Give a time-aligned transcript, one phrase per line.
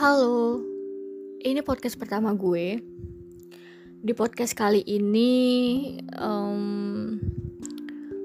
[0.00, 0.56] Halo,
[1.44, 2.80] ini podcast pertama gue.
[4.00, 5.28] Di podcast kali ini,
[6.16, 7.20] um,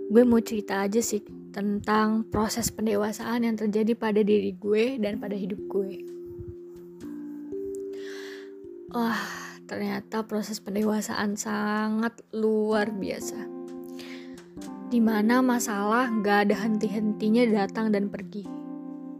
[0.07, 1.19] gue mau cerita aja sih
[1.51, 5.99] tentang proses pendewasaan yang terjadi pada diri gue dan pada hidup gue.
[8.95, 9.19] Wah,
[9.67, 13.51] ternyata proses pendewasaan sangat luar biasa.
[14.87, 18.63] Di mana masalah gak ada henti-hentinya datang dan pergi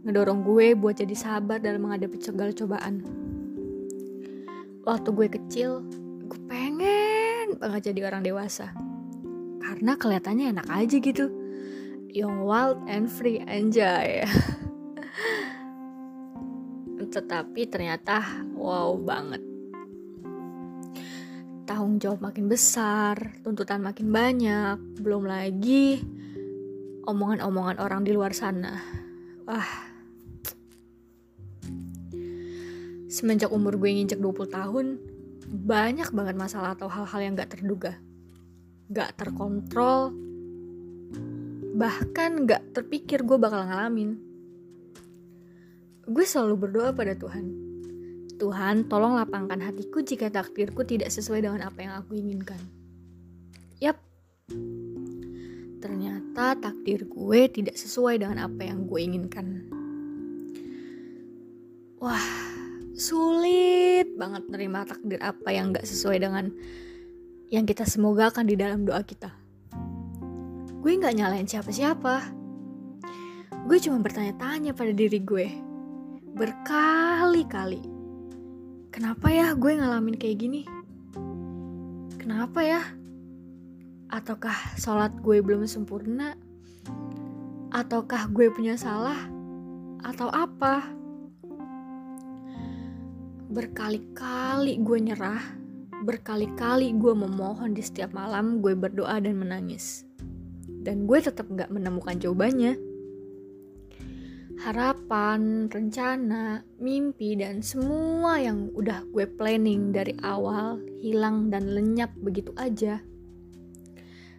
[0.06, 3.02] ngedorong gue buat jadi sabar dalam menghadapi segala cobaan.
[4.86, 5.82] Waktu gue kecil,
[6.30, 8.70] gue pengen banget jadi orang dewasa.
[9.58, 11.26] Karena kelihatannya enak aja gitu.
[12.14, 14.22] Young wild and free anjay.
[17.14, 19.42] Tetapi ternyata wow banget.
[21.66, 25.98] Tanggung jawab makin besar, tuntutan makin banyak, belum lagi
[27.06, 28.78] omongan-omongan orang di luar sana.
[29.46, 29.95] Wah,
[33.06, 34.86] semenjak umur gue nginjek 20 tahun,
[35.46, 37.98] banyak banget masalah atau hal-hal yang gak terduga.
[38.90, 40.14] Gak terkontrol,
[41.76, 44.18] bahkan gak terpikir gue bakal ngalamin.
[46.06, 47.66] Gue selalu berdoa pada Tuhan.
[48.36, 52.60] Tuhan, tolong lapangkan hatiku jika takdirku tidak sesuai dengan apa yang aku inginkan.
[53.80, 53.96] Yap,
[55.80, 59.46] ternyata takdir gue tidak sesuai dengan apa yang gue inginkan.
[61.96, 62.35] Wah,
[62.96, 66.48] sulit banget nerima takdir apa yang gak sesuai dengan
[67.52, 69.30] yang kita semoga akan di dalam doa kita.
[70.80, 72.32] Gue gak nyalain siapa-siapa.
[73.68, 75.46] Gue cuma bertanya-tanya pada diri gue.
[76.32, 77.84] Berkali-kali.
[78.88, 80.62] Kenapa ya gue ngalamin kayak gini?
[82.16, 82.82] Kenapa ya?
[84.08, 86.32] Ataukah sholat gue belum sempurna?
[87.68, 89.20] Ataukah gue punya salah?
[90.00, 90.95] Atau apa?
[93.56, 95.40] Berkali-kali gue nyerah,
[96.04, 100.04] berkali-kali gue memohon di setiap malam gue berdoa dan menangis.
[100.84, 102.76] Dan gue tetap gak menemukan jawabannya.
[104.60, 112.52] Harapan, rencana, mimpi, dan semua yang udah gue planning dari awal hilang dan lenyap begitu
[112.60, 113.00] aja.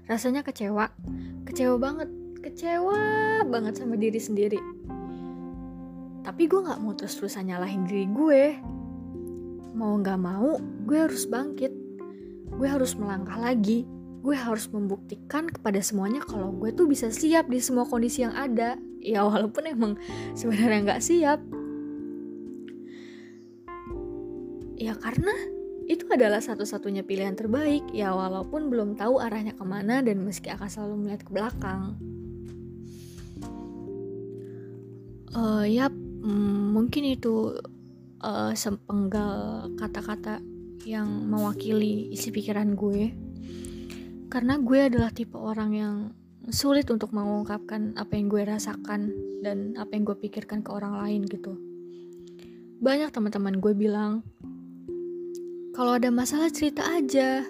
[0.05, 0.94] Rasanya kecewa,
[1.41, 2.09] kecewa banget,
[2.45, 3.01] kecewa
[3.49, 4.61] banget sama diri sendiri.
[6.22, 8.76] Tapi gue gak mau terus-terusan nyalahin diri gue
[9.77, 10.57] mau nggak mau
[10.89, 11.69] gue harus bangkit.
[12.49, 13.85] Gue harus melangkah lagi.
[14.25, 18.81] Gue harus membuktikan kepada semuanya kalau gue tuh bisa siap di semua kondisi yang ada.
[18.97, 19.93] Ya walaupun emang
[20.33, 21.39] sebenarnya nggak siap.
[24.77, 25.33] Ya karena
[25.87, 27.85] itu adalah satu-satunya pilihan terbaik.
[27.93, 31.81] Ya walaupun belum tahu arahnya ke mana dan meski akan selalu melihat ke belakang.
[35.37, 37.53] Uh, ya mm, mungkin itu
[38.22, 40.41] uh, sepenggal kata-kata
[40.88, 43.11] yang mewakili isi pikiran gue.
[44.28, 45.95] Karena gue adalah tipe orang yang
[46.47, 49.11] sulit untuk mengungkapkan apa yang gue rasakan
[49.44, 51.59] dan apa yang gue pikirkan ke orang lain gitu.
[52.79, 54.23] Banyak teman-teman gue bilang
[55.75, 57.44] kalau ada masalah cerita aja.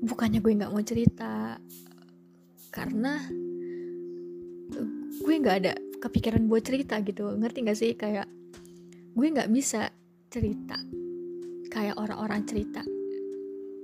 [0.00, 1.60] Bukannya gue nggak mau cerita
[2.72, 3.20] karena
[5.20, 7.30] gue nggak ada kepikiran buat cerita gitu.
[7.36, 7.92] Ngerti gak sih?
[7.92, 8.26] Kayak
[9.20, 9.92] gue nggak bisa
[10.32, 10.80] cerita.
[11.68, 12.80] Kayak orang-orang cerita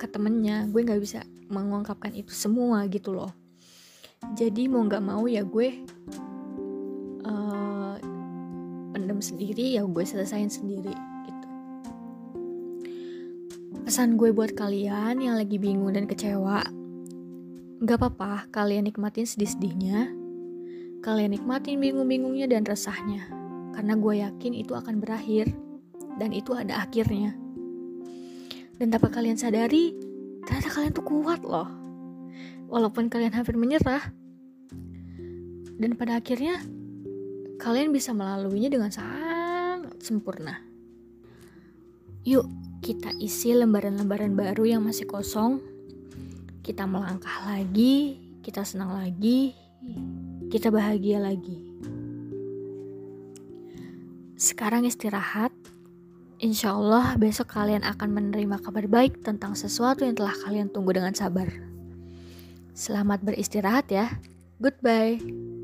[0.01, 3.37] ke temennya gue nggak bisa mengungkapkan itu semua gitu loh.
[4.33, 5.85] Jadi mau nggak mau ya gue
[7.29, 8.01] uh,
[8.97, 10.97] pendem sendiri ya gue selesain sendiri
[11.29, 11.49] gitu.
[13.85, 16.65] Pesan gue buat kalian yang lagi bingung dan kecewa
[17.77, 20.09] nggak apa-apa kalian nikmatin sedih-sedihnya
[21.05, 23.46] kalian nikmatin bingung-bingungnya dan resahnya
[23.77, 25.53] karena gue yakin itu akan berakhir
[26.17, 27.37] dan itu ada akhirnya.
[28.81, 29.93] Dan tanpa kalian sadari,
[30.49, 31.69] ternyata kalian tuh kuat loh.
[32.73, 34.01] Walaupun kalian hampir menyerah.
[35.77, 36.57] Dan pada akhirnya,
[37.61, 40.57] kalian bisa melaluinya dengan sangat sempurna.
[42.25, 42.49] Yuk,
[42.81, 45.61] kita isi lembaran-lembaran baru yang masih kosong.
[46.65, 49.53] Kita melangkah lagi, kita senang lagi,
[50.49, 51.66] kita bahagia lagi.
[54.37, 55.49] Sekarang istirahat.
[56.37, 61.17] Insya Allah besok kalian akan menerima kabar baik tentang sesuatu yang telah kalian tunggu dengan
[61.17, 61.49] sabar.
[62.77, 64.13] Selamat beristirahat ya.
[64.61, 65.56] Goodbye.